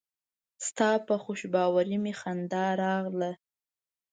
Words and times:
ستا 0.67 0.89
په 1.07 1.15
خوشباوري 1.23 1.97
مې 2.03 2.13
خندا 2.19 2.65
راغله. 2.83 3.31